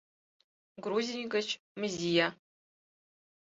[0.83, 1.47] Грузий гыч
[1.81, 2.27] Мзия